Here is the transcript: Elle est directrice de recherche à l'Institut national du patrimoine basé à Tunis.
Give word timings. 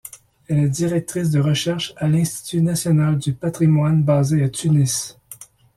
Elle 0.47 0.57
est 0.57 0.69
directrice 0.69 1.29
de 1.29 1.39
recherche 1.39 1.93
à 1.97 2.07
l'Institut 2.07 2.63
national 2.63 3.19
du 3.19 3.33
patrimoine 3.33 4.01
basé 4.01 4.41
à 4.43 4.49
Tunis. 4.49 5.15